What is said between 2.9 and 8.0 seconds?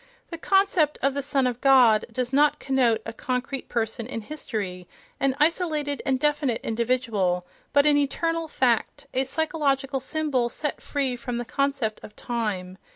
a concrete person in history, an isolated and definite individual, but an